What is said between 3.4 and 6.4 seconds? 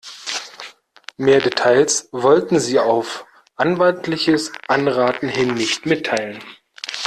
anwaltliches Anraten hin nicht mitteilen.